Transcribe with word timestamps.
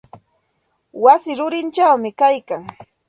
Wasi 1.03 1.31
rurichawmi 1.39 2.09
kaylkan. 2.19 2.63